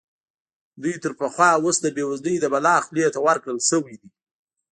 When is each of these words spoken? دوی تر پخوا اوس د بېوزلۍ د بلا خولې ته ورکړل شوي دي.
دوی 0.81 0.95
تر 1.03 1.11
پخوا 1.19 1.49
اوس 1.63 1.77
د 1.81 1.87
بېوزلۍ 1.95 2.35
د 2.39 2.45
بلا 2.53 2.75
خولې 2.85 3.05
ته 3.13 3.19
ورکړل 3.27 3.59
شوي 3.69 3.95
دي. 4.01 4.09